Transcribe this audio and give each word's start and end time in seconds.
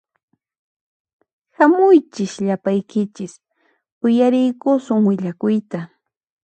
Hamuychis 1.57 2.33
llapaykichis 2.47 3.33
uyariykusun 4.05 4.99
willakuyta 5.07 5.79